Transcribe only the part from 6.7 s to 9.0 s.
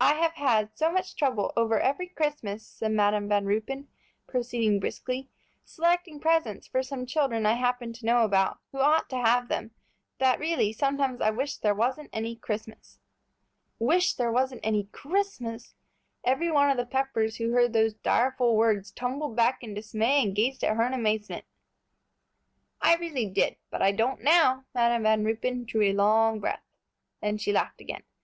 some children I happen to know about, who